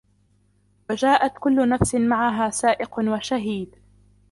[0.89, 3.75] وَجَاءَتْ كُلُّ نَفْسٍ مَعَهَا سَائِقٌ وَشَهِيدٌ